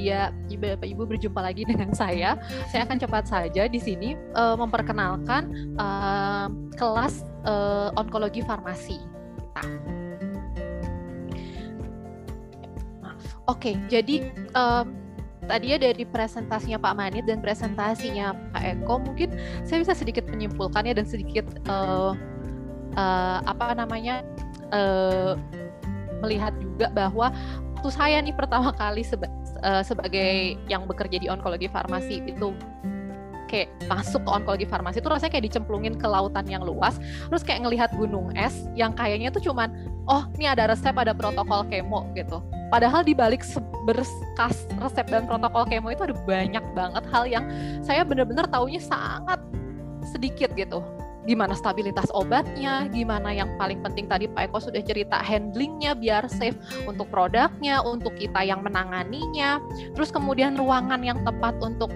[0.00, 2.40] media Bapak Ibu berjumpa lagi dengan saya.
[2.72, 6.48] Saya akan cepat saja di sini uh, memperkenalkan uh,
[6.80, 8.96] kelas uh, onkologi farmasi
[9.36, 9.62] kita.
[13.48, 14.86] Oke, okay, jadi uh,
[15.50, 19.34] tadi ya dari presentasinya Pak Manit dan presentasinya Pak Eko, mungkin
[19.66, 22.14] saya bisa sedikit menyimpulkannya dan sedikit uh,
[22.94, 24.22] uh, apa namanya
[24.70, 25.34] uh,
[26.22, 27.34] melihat juga bahwa
[27.74, 29.26] waktu saya nih pertama kali seba,
[29.62, 32.52] uh, sebagai yang bekerja di onkologi farmasi itu
[33.50, 37.66] kayak masuk ke onkologi farmasi itu rasanya kayak dicemplungin ke lautan yang luas terus kayak
[37.66, 39.74] ngelihat gunung es yang kayaknya tuh cuman
[40.06, 42.38] oh ini ada resep ada protokol kemo gitu.
[42.70, 43.42] Padahal di balik
[43.82, 47.44] berkas resep dan protokol kemo itu ada banyak banget hal yang
[47.82, 49.42] saya benar-benar taunya sangat
[50.06, 50.78] sedikit gitu
[51.28, 56.56] gimana stabilitas obatnya, gimana yang paling penting tadi Pak Eko sudah cerita handlingnya biar safe
[56.88, 59.60] untuk produknya, untuk kita yang menanganinya,
[59.92, 61.92] terus kemudian ruangan yang tepat untuk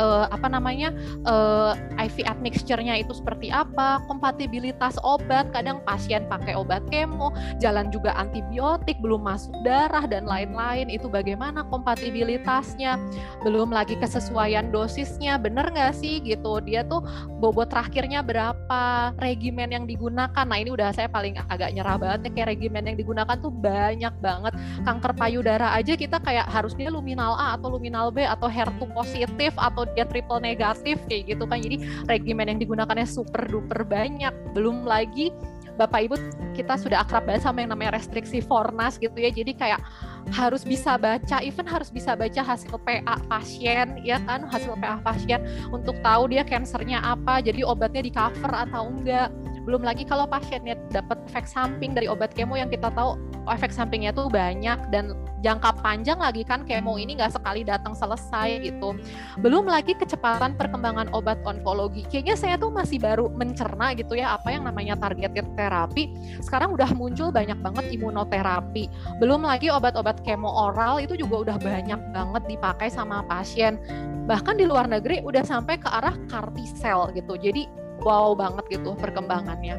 [0.00, 0.90] uh, apa namanya
[1.28, 7.92] uh, eh, IV admixture-nya itu seperti apa, kompatibilitas obat, kadang pasien pakai obat kemo, jalan
[7.92, 12.96] juga antibiotik, belum masuk darah dan lain-lain, itu bagaimana kompatibilitasnya,
[13.44, 17.04] belum lagi kesesuaian dosisnya, bener nggak sih gitu, dia tuh
[17.38, 22.30] bobot terakhirnya berapa, regimen yang digunakan, nah ini udah saya paling agak nyerah banget ya,
[22.40, 24.56] kayak regimen yang digunakan tuh banyak banget,
[24.88, 29.89] kanker payudara aja kita kayak harusnya luminal A atau luminal B atau HER2 positif atau
[29.94, 35.34] dia triple negatif kayak gitu kan jadi regimen yang digunakannya super duper banyak belum lagi
[35.80, 36.16] Bapak Ibu
[36.52, 39.32] kita sudah akrab banget sama yang namanya restriksi Fornas gitu ya.
[39.32, 39.80] Jadi kayak
[40.28, 45.40] harus bisa baca, even harus bisa baca hasil PA pasien ya kan, hasil PA pasien
[45.72, 49.32] untuk tahu dia kansernya apa, jadi obatnya di cover atau enggak.
[49.70, 53.14] Belum lagi kalau pasiennya dapat efek samping dari obat kemo yang kita tahu
[53.46, 55.14] efek sampingnya tuh banyak dan
[55.46, 58.98] jangka panjang lagi kan kemo ini nggak sekali datang selesai gitu.
[59.38, 62.02] Belum lagi kecepatan perkembangan obat onkologi.
[62.10, 66.18] Kayaknya saya tuh masih baru mencerna gitu ya apa yang namanya targeted terapi.
[66.42, 68.90] Sekarang udah muncul banyak banget imunoterapi.
[69.22, 73.78] Belum lagi obat-obat kemo oral itu juga udah banyak banget dipakai sama pasien.
[74.26, 77.38] Bahkan di luar negeri udah sampai ke arah CAR T-cell gitu.
[77.38, 79.76] Jadi wow banget gitu perkembangannya.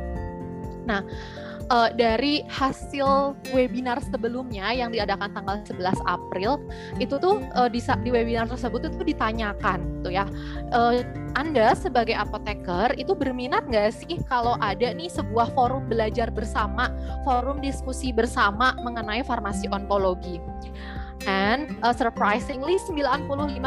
[0.85, 1.05] Nah,
[1.71, 6.59] uh, dari hasil webinar sebelumnya yang diadakan tanggal 11 April
[6.99, 10.27] itu tuh uh, di, di webinar tersebut itu ditanyakan tuh ya
[10.75, 10.99] uh,
[11.39, 16.91] Anda sebagai apoteker itu berminat nggak sih kalau ada nih sebuah forum belajar bersama
[17.23, 20.43] forum diskusi bersama mengenai farmasi onkologi
[21.29, 23.61] And uh, surprisingly 95,1%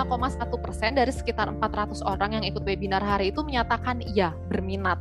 [0.98, 4.98] dari sekitar 400 orang yang ikut webinar hari itu menyatakan iya berminat.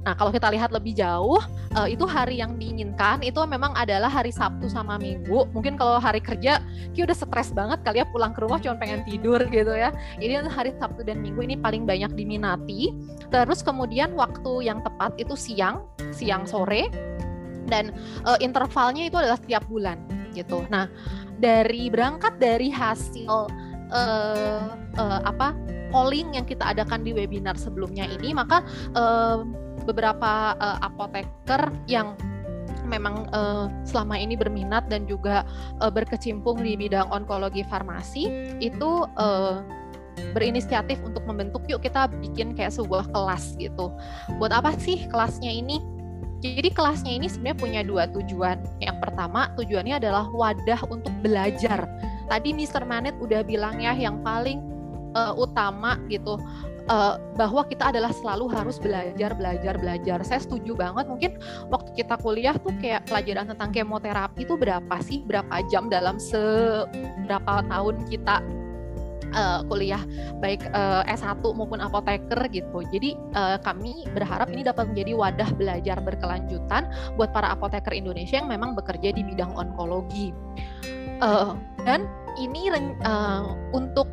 [0.00, 1.36] Nah, kalau kita lihat lebih jauh,
[1.76, 5.44] uh, itu hari yang diinginkan itu memang adalah hari Sabtu sama Minggu.
[5.52, 6.64] Mungkin kalau hari kerja,
[6.96, 9.92] kita udah stres banget kali ya pulang ke rumah cuma pengen tidur gitu ya.
[10.16, 12.96] Jadi hari Sabtu dan Minggu ini paling banyak diminati.
[13.28, 15.84] Terus kemudian waktu yang tepat itu siang,
[16.16, 16.88] siang sore,
[17.68, 17.92] dan
[18.24, 20.66] uh, intervalnya itu adalah setiap bulan gitu.
[20.68, 20.86] Nah,
[21.38, 23.48] dari berangkat dari hasil
[23.90, 24.62] uh,
[24.96, 25.54] uh, apa
[25.90, 28.62] polling yang kita adakan di webinar sebelumnya ini, maka
[28.94, 29.42] uh,
[29.84, 32.14] beberapa uh, apoteker yang
[32.86, 35.46] memang uh, selama ini berminat dan juga
[35.78, 39.62] uh, berkecimpung di bidang onkologi farmasi itu uh,
[40.34, 43.94] berinisiatif untuk membentuk yuk kita bikin kayak sebuah kelas gitu.
[44.42, 45.99] Buat apa sih kelasnya ini?
[46.40, 48.56] Jadi kelasnya ini sebenarnya punya dua tujuan.
[48.80, 51.84] Yang pertama tujuannya adalah wadah untuk belajar.
[52.32, 52.88] Tadi Mr.
[52.88, 54.64] Manet udah bilang ya yang paling
[55.12, 56.40] uh, utama gitu
[56.88, 60.18] uh, bahwa kita adalah selalu harus belajar, belajar, belajar.
[60.24, 61.06] Saya setuju banget.
[61.10, 61.32] Mungkin
[61.68, 67.66] waktu kita kuliah tuh kayak pelajaran tentang kemoterapi itu berapa sih, berapa jam dalam seberapa
[67.68, 68.59] tahun kita
[69.34, 70.02] uh, kuliah
[70.38, 72.82] baik uh, S1 maupun apoteker gitu.
[72.90, 78.50] Jadi uh, kami berharap ini dapat menjadi wadah belajar berkelanjutan buat para apoteker Indonesia yang
[78.50, 80.30] memang bekerja di bidang onkologi.
[81.20, 81.52] Uh,
[81.84, 82.08] dan
[82.40, 82.72] ini
[83.04, 83.44] uh,
[83.76, 84.08] untuk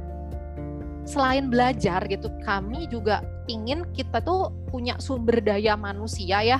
[1.08, 6.60] selain belajar gitu kami juga ingin kita tuh punya sumber daya manusia ya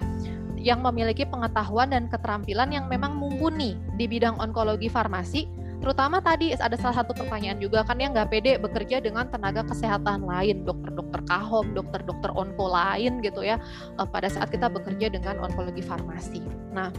[0.56, 5.46] yang memiliki pengetahuan dan keterampilan yang memang mumpuni di bidang onkologi farmasi
[5.78, 10.26] terutama tadi ada salah satu pertanyaan juga kan yang nggak pede bekerja dengan tenaga kesehatan
[10.26, 13.62] lain dokter-dokter kahom dokter-dokter onko lain gitu ya
[13.98, 16.42] eh, pada saat kita bekerja dengan onkologi farmasi
[16.74, 16.90] nah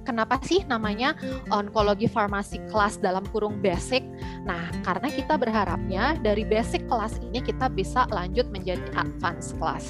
[0.00, 1.12] Kenapa sih namanya
[1.52, 4.00] onkologi farmasi kelas dalam kurung basic?
[4.48, 9.86] Nah, karena kita berharapnya dari basic kelas ini kita bisa lanjut menjadi advance kelas.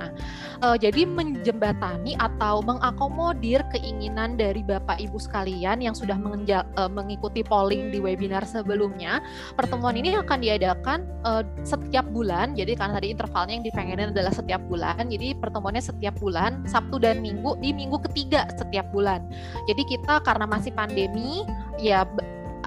[0.00, 0.10] Nah,
[0.62, 7.42] uh, jadi menjembatani atau mengakomodir keinginan dari Bapak Ibu sekalian yang sudah mengenja, uh, mengikuti
[7.42, 9.20] polling di webinar sebelumnya.
[9.58, 12.54] Pertemuan ini akan diadakan uh, setiap bulan.
[12.54, 15.10] Jadi karena tadi intervalnya yang dipengenin adalah setiap bulan.
[15.10, 19.26] Jadi pertemuannya setiap bulan, Sabtu dan Minggu di minggu ketiga setiap bulan.
[19.66, 21.42] Jadi kita karena masih pandemi
[21.82, 22.06] ya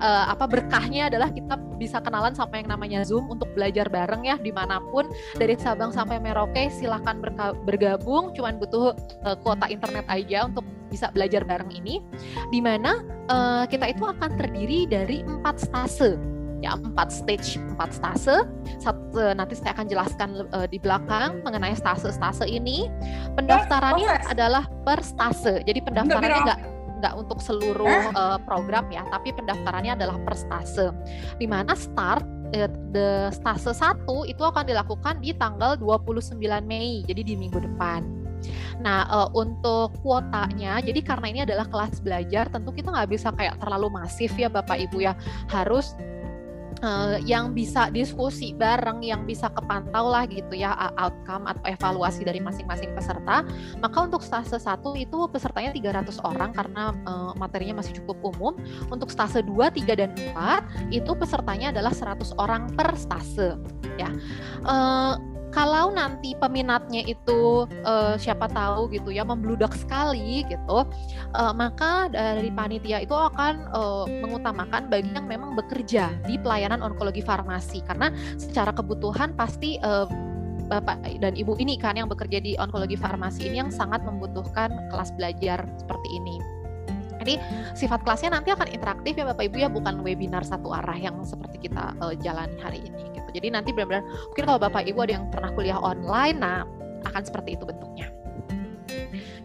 [0.01, 4.35] uh, apa berkahnya adalah kita bisa kenalan sama yang namanya Zoom untuk belajar bareng ya
[4.39, 7.19] di mana pun dari Sabang sampai Merauke silahkan
[7.67, 8.95] bergabung cuman butuh
[9.27, 11.99] uh, kuota internet aja untuk bisa belajar bareng ini
[12.53, 16.15] di mana uh, kita itu akan terdiri dari empat stase
[16.63, 18.47] ya empat stage empat stase.
[18.79, 22.87] Satu, nanti saya akan jelaskan uh, di belakang mengenai stase-stase ini.
[23.37, 26.74] Pendaftarannya adalah per stase jadi pendaftarannya enggak
[27.05, 30.89] nggak untuk seluruh uh, program ya, tapi pendaftarannya adalah per stase.
[31.37, 32.25] Di mana start
[32.57, 38.25] uh, the stase 1 itu akan dilakukan di tanggal 29 Mei, jadi di minggu depan.
[38.81, 43.61] Nah, uh, untuk kuotanya, jadi karena ini adalah kelas belajar, tentu kita nggak bisa kayak
[43.61, 45.13] terlalu masif ya Bapak Ibu ya,
[45.49, 45.93] harus
[46.85, 52.37] uh, yang bisa diskusi bareng, yang bisa kepantau lah gitu ya outcome atau evaluasi dari
[52.39, 53.41] masing-masing peserta.
[53.81, 58.53] Maka untuk stase 1 itu pesertanya 300 orang karena uh, materinya masih cukup umum.
[58.93, 63.57] Untuk stase 2, 3 dan 4 itu pesertanya adalah 100 orang per stase
[63.97, 64.09] ya.
[64.63, 70.83] Uh, kalau nanti peminatnya itu uh, siapa tahu gitu ya membludak sekali gitu
[71.31, 77.23] uh, maka dari panitia itu akan uh, mengutamakan bagi yang memang bekerja di pelayanan onkologi
[77.23, 80.05] farmasi karena secara kebutuhan pasti uh,
[80.65, 85.13] Bapak dan Ibu ini kan yang bekerja di onkologi farmasi ini yang sangat membutuhkan kelas
[85.13, 86.54] belajar seperti ini.
[87.25, 87.41] Jadi
[87.73, 91.65] sifat kelasnya nanti akan interaktif ya Bapak Ibu ya bukan webinar satu arah yang seperti
[91.65, 93.17] kita uh, jalani hari ini.
[93.35, 96.63] Jadi nanti benar-benar mungkin kalau Bapak Ibu ada yang pernah kuliah online, nah
[97.09, 98.13] akan seperti itu bentuknya.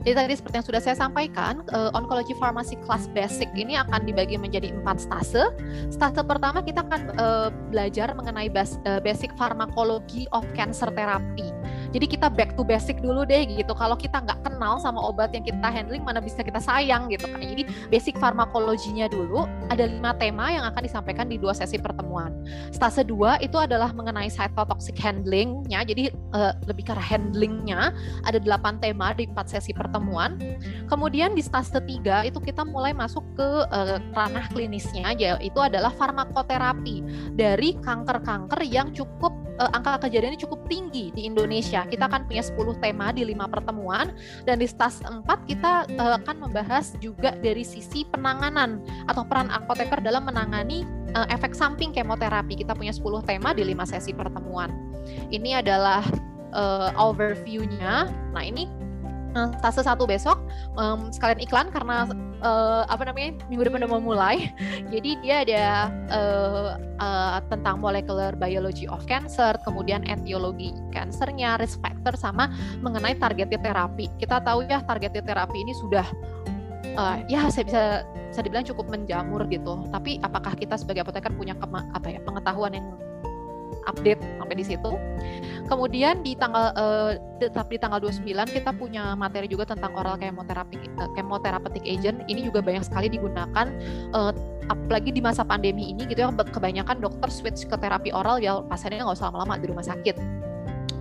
[0.00, 4.36] Jadi tadi seperti yang sudah saya sampaikan, uh, onkologi farmasi kelas basic ini akan dibagi
[4.36, 5.52] menjadi empat stase.
[5.92, 11.52] Stase pertama kita akan uh, belajar mengenai bas, basic farmakologi of cancer therapy.
[11.90, 13.72] Jadi kita back to basic dulu deh gitu.
[13.74, 17.42] Kalau kita nggak kenal sama obat yang kita handling, mana bisa kita sayang gitu kan.
[17.42, 22.30] Jadi basic farmakologinya dulu ada lima tema yang akan disampaikan di dua sesi pertemuan.
[22.70, 25.82] Stase dua itu adalah mengenai cytotoxic handlingnya.
[25.82, 27.90] Jadi uh, lebih ke handlingnya
[28.26, 30.38] ada delapan tema di empat sesi pertemuan.
[30.86, 37.02] Kemudian di stase tiga itu kita mulai masuk ke uh, ranah klinisnya, yaitu adalah farmakoterapi
[37.34, 41.88] dari kanker-kanker yang cukup uh, angka kejadiannya cukup tinggi di Indonesia ya.
[41.88, 44.12] Kita akan punya 10 tema di lima pertemuan
[44.44, 49.98] dan di stas 4 kita uh, akan membahas juga dari sisi penanganan atau peran apoteker
[50.04, 50.84] dalam menangani
[51.16, 52.60] uh, efek samping kemoterapi.
[52.60, 54.68] Kita punya 10 tema di lima sesi pertemuan.
[55.32, 56.04] Ini adalah
[56.52, 58.10] uh, overview-nya.
[58.36, 58.68] Nah, ini
[59.58, 60.38] stase satu besok
[60.74, 62.06] um, sekalian iklan karena
[62.42, 64.50] uh, apa namanya minggu depan udah mau mulai.
[64.92, 65.64] Jadi dia ada
[66.10, 66.68] uh,
[66.98, 72.50] uh, tentang molecular biology of cancer kemudian etiologi kansernya risk factor sama
[72.82, 76.06] mengenai targeted terapi kita tahu ya targeted terapi ini sudah
[76.96, 77.82] uh, ya saya bisa
[78.30, 79.86] bisa dibilang cukup menjamur gitu.
[79.90, 82.86] Tapi apakah kita sebagai apoteker punya apa ya pengetahuan yang
[83.88, 84.92] update sampai di situ.
[85.70, 90.76] Kemudian di tanggal uh, tetap di tanggal 29 kita punya materi juga tentang oral chemoterapi
[90.98, 92.26] uh, chemotherapeutic agent.
[92.26, 93.70] Ini juga banyak sekali digunakan
[94.12, 94.32] uh,
[94.70, 99.02] apalagi di masa pandemi ini gitu ya kebanyakan dokter switch ke terapi oral ya pasiennya
[99.02, 100.39] nggak usah lama-lama di rumah sakit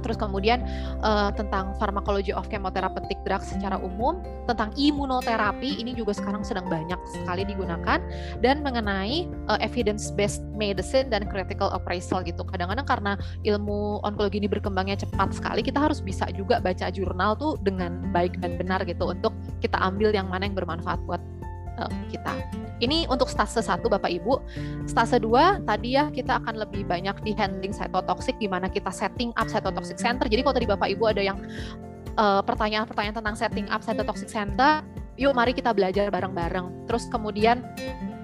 [0.01, 0.63] terus kemudian
[1.01, 6.97] uh, tentang pharmacology of chemotherapeutic drugs secara umum, tentang imunoterapi ini juga sekarang sedang banyak
[7.09, 7.99] sekali digunakan
[8.39, 12.43] dan mengenai uh, evidence based medicine dan critical appraisal gitu.
[12.43, 13.13] Kadang-kadang karena
[13.47, 18.39] ilmu onkologi ini berkembangnya cepat sekali, kita harus bisa juga baca jurnal tuh dengan baik
[18.43, 19.31] dan benar gitu untuk
[19.63, 21.21] kita ambil yang mana yang bermanfaat buat
[21.79, 22.35] uh, kita.
[22.79, 24.39] Ini untuk stase 1 Bapak Ibu.
[24.87, 29.51] Stase 2 tadi ya kita akan lebih banyak di handling cytotoxic gimana kita setting up
[29.51, 30.27] cytotoxic center.
[30.27, 31.39] Jadi kalau tadi Bapak Ibu ada yang
[32.19, 34.83] pertanyaan pertanyaan-pertanyaan tentang setting up cytotoxic center,
[35.15, 36.87] yuk mari kita belajar bareng-bareng.
[36.87, 37.63] Terus kemudian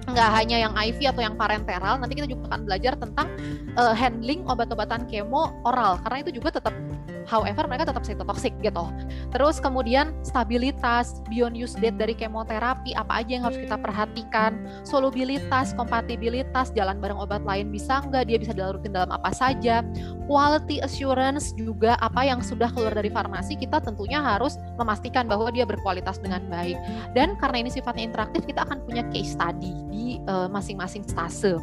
[0.06, 3.26] nggak hanya yang IV atau yang parenteral, nanti kita juga akan belajar tentang
[3.74, 6.76] uh, handling obat-obatan kemo oral karena itu juga tetap
[7.26, 8.86] however mereka tetap cytotoxic gitu.
[9.34, 15.74] Terus kemudian stabilitas, beyond use date dari kemoterapi, apa aja yang harus kita perhatikan, solubilitas,
[15.74, 19.82] kompatibilitas, jalan bareng obat lain bisa nggak, dia bisa dilarutin dalam apa saja,
[20.30, 25.66] quality assurance juga apa yang sudah keluar dari farmasi kita tentunya harus memastikan bahwa dia
[25.66, 26.78] berkualitas dengan baik.
[27.12, 31.58] Dan karena ini sifatnya interaktif, kita akan punya case study di uh, masing-masing stase.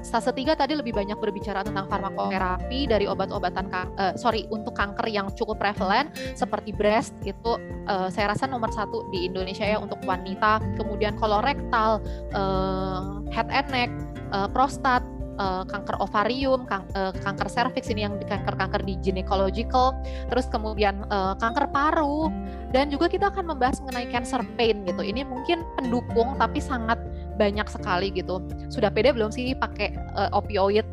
[0.00, 5.30] Stase 3 tadi lebih banyak berbicara tentang farmakoterapi dari obat-obatan uh, sorry untuk kanker yang
[5.34, 10.62] cukup prevalent seperti breast itu uh, saya rasa nomor satu di Indonesia ya untuk wanita.
[10.76, 12.02] Kemudian kolorektal,
[12.34, 13.90] uh, head and neck,
[14.30, 15.02] uh, prostat,
[15.38, 19.94] uh, kanker ovarium, kang, uh, kanker serviks ini yang kanker-kanker di gynecological,
[20.28, 22.32] terus kemudian uh, kanker paru
[22.72, 25.00] dan juga kita akan membahas mengenai cancer pain gitu.
[25.04, 26.98] Ini mungkin pendukung tapi sangat
[27.36, 28.40] banyak sekali gitu.
[28.72, 30.84] Sudah pede belum sih pakai uh, opioid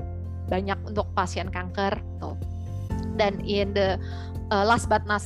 [0.51, 2.35] banyak untuk pasien kanker tuh.
[3.15, 3.95] Dan in the
[4.51, 5.23] uh, last but not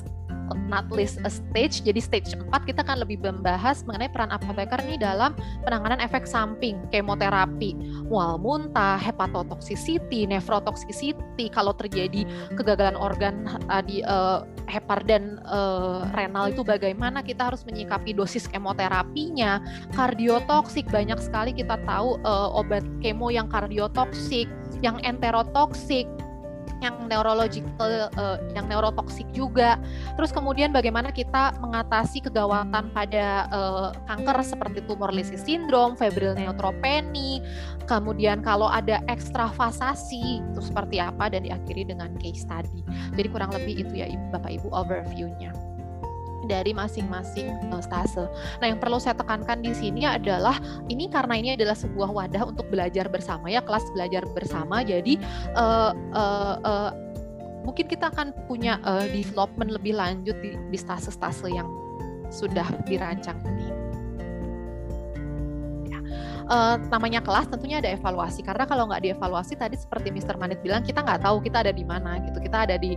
[0.68, 1.84] not list a stage.
[1.84, 6.80] Jadi stage 4 kita akan lebih membahas mengenai peran apoteker ini dalam penanganan efek samping
[6.92, 7.76] kemoterapi,
[8.08, 12.24] mual muntah, hepatotoxicity, nefrotoxicity, kalau terjadi
[12.56, 19.64] kegagalan organ tadi uh, hepar dan uh, renal itu bagaimana kita harus menyikapi dosis kemoterapinya,
[19.96, 24.48] kardiotoksik banyak sekali kita tahu uh, obat kemo yang kardiotoksik,
[24.84, 26.06] yang enterotoksik,
[26.80, 29.82] yang neurological uh, yang neurotoksik juga.
[30.16, 37.44] Terus kemudian bagaimana kita mengatasi kegawatan pada uh, kanker seperti tumor lisis sindrom, febrile neutropenia,
[37.90, 42.86] kemudian kalau ada ekstravasasi itu seperti apa dan diakhiri dengan case study.
[43.18, 45.67] Jadi kurang lebih itu ya Bapak Ibu overview-nya
[46.48, 48.26] dari masing-masing uh, stase.
[48.64, 52.66] Nah, yang perlu saya tekankan di sini adalah ini karena ini adalah sebuah wadah untuk
[52.72, 54.82] belajar bersama ya, kelas belajar bersama.
[54.82, 55.20] Jadi
[55.54, 56.92] uh, uh, uh,
[57.68, 61.68] mungkin kita akan punya uh, development lebih lanjut di, di stase-stase yang
[62.32, 63.68] sudah dirancang ini.
[66.48, 70.40] Uh, namanya kelas tentunya ada evaluasi karena kalau nggak dievaluasi tadi seperti Mr.
[70.40, 72.96] Manit bilang kita nggak tahu kita ada di mana gitu kita ada di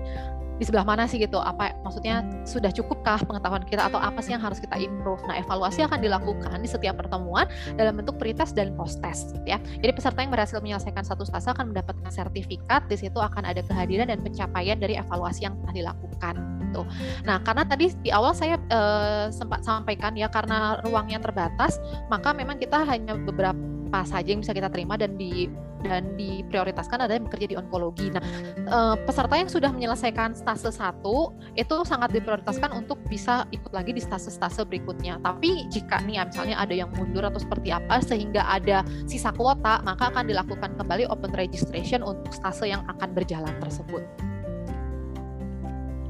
[0.60, 1.40] di sebelah mana sih gitu?
[1.40, 5.24] Apa maksudnya sudah cukupkah pengetahuan kita atau apa sih yang harus kita improve?
[5.24, 7.48] Nah evaluasi akan dilakukan di setiap pertemuan
[7.80, 9.56] dalam bentuk pretest dan post test ya.
[9.80, 14.12] Jadi peserta yang berhasil menyelesaikan satu stase akan mendapatkan sertifikat di situ akan ada kehadiran
[14.12, 16.36] dan pencapaian dari evaluasi yang telah dilakukan
[16.70, 16.82] gitu.
[17.24, 21.80] Nah karena tadi di awal saya uh, sempat sampaikan ya karena ruangnya terbatas
[22.12, 23.58] maka memang kita hanya beberapa
[23.90, 25.50] apa saja yang bisa kita terima dan di
[25.84, 28.12] dan diprioritaskan adalah bekerja di onkologi.
[28.12, 28.22] Nah,
[28.56, 34.02] eh, peserta yang sudah menyelesaikan stase satu itu sangat diprioritaskan untuk bisa ikut lagi di
[34.02, 35.18] stase-stase berikutnya.
[35.20, 40.12] Tapi jika nih misalnya ada yang mundur atau seperti apa sehingga ada sisa kuota, maka
[40.12, 44.02] akan dilakukan kembali open registration untuk stase yang akan berjalan tersebut.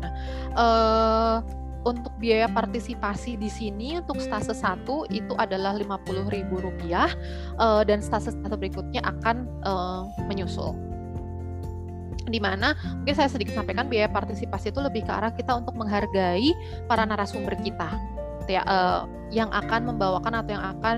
[0.01, 0.13] Nah,
[0.57, 1.37] uh,
[1.85, 9.01] untuk biaya partisipasi di sini untuk stase 1 itu adalah Rp50.000 uh, dan stase-stase berikutnya
[9.01, 10.77] akan uh, menyusul.
[12.29, 16.53] Di mana mungkin saya sedikit sampaikan biaya partisipasi itu lebih ke arah kita untuk menghargai
[16.87, 17.97] para narasumber kita
[18.51, 20.97] ya uh, yang akan membawakan atau yang akan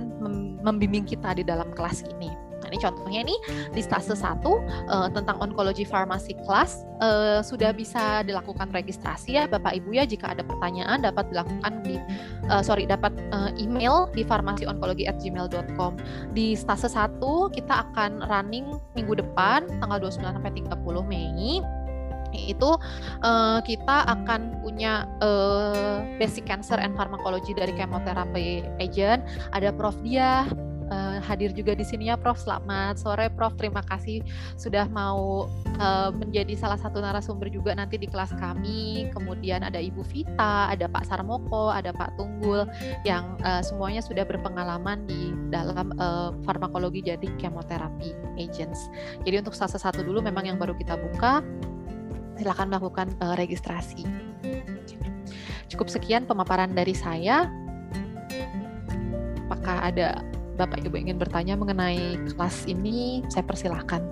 [0.64, 2.32] membimbing kita di dalam kelas ini
[2.68, 3.38] ini contohnya nih
[3.72, 9.44] di stase 1 uh, eh, tentang onkologi farmasi kelas uh, sudah bisa dilakukan registrasi ya
[9.50, 11.96] Bapak Ibu ya jika ada pertanyaan dapat dilakukan di
[12.50, 15.92] uh, sorry dapat uh, email di farmasionkologi@gmail.com.
[16.36, 17.20] Di stase 1
[17.56, 21.62] kita akan running minggu depan tanggal 29 sampai 30 Mei
[22.32, 22.70] itu
[23.20, 29.20] uh, kita akan punya uh, basic cancer and pharmacology dari chemotherapy agent
[29.52, 30.48] ada Prof Dia
[30.92, 32.36] uh, hadir juga di sini ya Prof.
[32.36, 33.56] Selamat sore Prof.
[33.56, 34.20] Terima kasih
[34.60, 35.48] sudah mau
[35.80, 39.08] uh, menjadi salah satu narasumber juga nanti di kelas kami.
[39.16, 42.68] Kemudian ada Ibu Vita, ada Pak Sarmoko, ada Pak Tunggul
[43.08, 48.92] yang uh, semuanya sudah berpengalaman di dalam uh, farmakologi jadi chemotherapy agents.
[49.24, 51.40] Jadi untuk fase satu dulu memang yang baru kita buka,
[52.36, 54.04] silakan melakukan uh, registrasi.
[55.72, 57.48] Cukup sekian pemaparan dari saya.
[59.48, 60.20] Apakah ada
[60.56, 64.04] Bapak Ibu ingin bertanya mengenai kelas ini, saya persilahkan.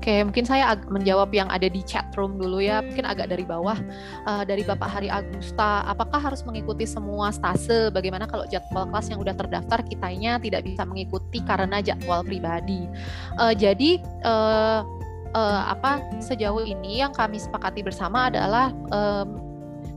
[0.00, 3.76] Oke, mungkin saya menjawab yang ada di chat room dulu ya, mungkin agak dari bawah.
[4.24, 7.92] Uh, dari Bapak Hari Agusta, apakah harus mengikuti semua stase?
[7.92, 12.88] Bagaimana kalau jadwal kelas yang sudah terdaftar kitanya tidak bisa mengikuti karena jadwal pribadi?
[13.36, 14.88] Uh, jadi uh,
[15.36, 19.49] uh, apa sejauh ini yang kami sepakati bersama adalah um,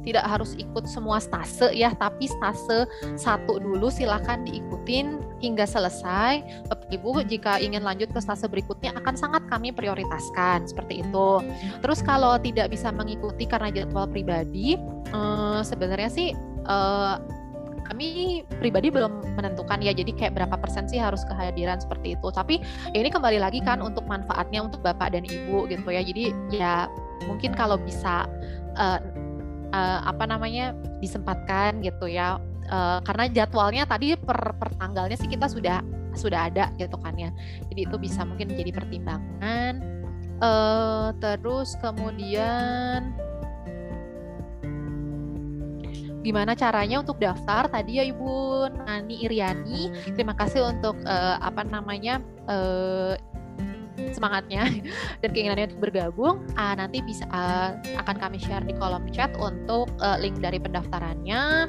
[0.03, 6.43] tidak harus ikut semua stase ya, tapi stase satu dulu silahkan diikutin hingga selesai.
[6.71, 11.29] Bapak Ibu jika ingin lanjut ke stase berikutnya akan sangat kami prioritaskan seperti itu.
[11.83, 14.79] Terus kalau tidak bisa mengikuti karena jadwal pribadi,
[15.11, 17.15] eh, sebenarnya sih eh,
[17.83, 22.63] kami pribadi belum menentukan ya jadi kayak berapa persen sih harus kehadiran seperti itu tapi
[22.95, 26.73] ya ini kembali lagi kan untuk manfaatnya untuk bapak dan ibu gitu ya jadi ya
[27.27, 28.25] mungkin kalau bisa
[28.79, 28.99] uh,
[29.73, 32.37] uh, apa namanya disempatkan gitu ya.
[32.71, 35.83] Uh, karena jadwalnya tadi per, per tanggalnya sih kita sudah
[36.15, 37.33] sudah ada gitu kan ya.
[37.73, 39.73] Jadi itu bisa mungkin menjadi pertimbangan.
[40.43, 43.15] Uh, terus kemudian
[46.23, 48.31] gimana caranya untuk daftar tadi ya Ibu
[48.87, 53.19] Nani Iriani terima kasih untuk uh, apa namanya uh,
[54.13, 54.69] semangatnya
[55.21, 59.89] dan keinginannya untuk bergabung uh, nanti bisa uh, akan kami share di kolom chat untuk
[59.99, 61.67] uh, link dari pendaftarannya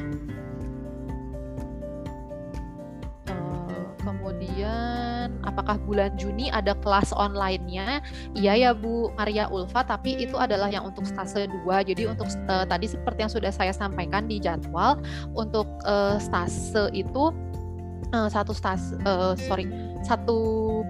[4.04, 8.00] kemudian apakah bulan Juni ada kelas online-nya?
[8.36, 11.88] Iya ya Bu Maria Ulfa, tapi itu adalah yang untuk stase 2.
[11.88, 15.00] Jadi untuk uh, tadi seperti yang sudah saya sampaikan di jadwal,
[15.36, 17.32] untuk uh, stase itu
[18.12, 19.68] uh, satu stase uh, sorry
[20.04, 20.38] satu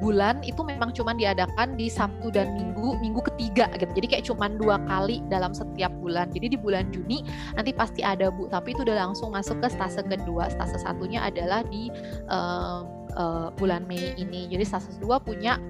[0.03, 4.03] bulan itu memang cuma diadakan di Sabtu dan Minggu, Minggu ketiga gitu.
[4.03, 6.35] Jadi kayak cuma dua kali dalam setiap bulan.
[6.35, 7.23] Jadi di bulan Juni
[7.55, 10.51] nanti pasti ada Bu, tapi itu udah langsung masuk ke stase kedua.
[10.51, 11.89] Stase satunya adalah di
[12.27, 12.83] uh,
[13.15, 14.51] uh, bulan Mei ini.
[14.51, 15.63] Jadi stase 2 punya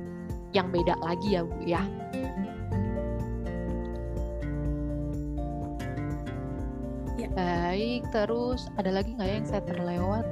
[0.56, 1.84] yang beda lagi ya Bu ya.
[7.20, 7.28] ya.
[7.36, 10.24] Baik, terus ada lagi nggak ya yang saya terlewat?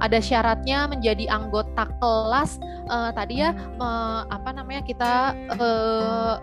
[0.00, 6.36] Ada syaratnya menjadi anggota kelas uh, tadi ya uh, apa namanya kita uh,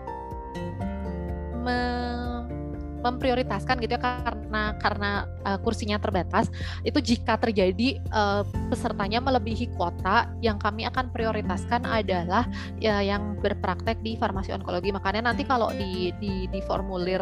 [1.64, 2.04] me
[3.04, 5.10] memprioritaskan gitu ya karena karena
[5.44, 6.48] uh, kursinya terbatas
[6.88, 12.48] itu jika terjadi uh, pesertanya melebihi kuota yang kami akan prioritaskan adalah
[12.80, 17.20] ya, yang berpraktek di farmasi onkologi makanya nanti kalau di, di di formulir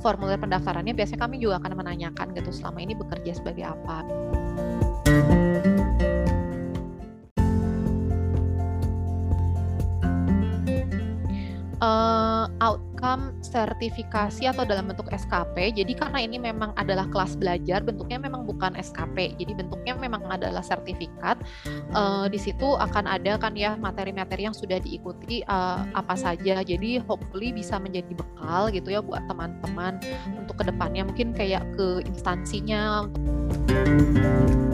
[0.00, 4.08] formulir pendaftarannya biasanya kami juga akan menanyakan gitu selama ini bekerja sebagai apa.
[13.08, 15.72] Outcome sertifikasi atau dalam bentuk SKP.
[15.72, 19.32] Jadi karena ini memang adalah kelas belajar, bentuknya memang bukan SKP.
[19.40, 21.40] Jadi bentuknya memang adalah sertifikat.
[21.96, 26.60] Uh, di situ akan ada kan ya materi-materi yang sudah diikuti uh, apa saja.
[26.60, 29.96] Jadi hopefully bisa menjadi bekal gitu ya buat teman-teman
[30.36, 34.67] untuk ke depannya mungkin kayak ke instansinya untuk